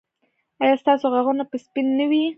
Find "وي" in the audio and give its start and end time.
2.09-2.23